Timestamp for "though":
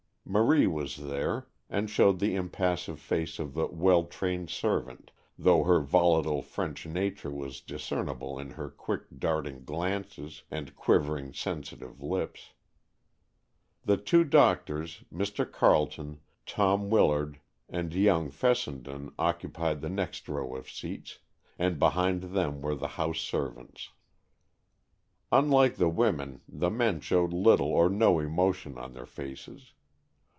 5.37-5.63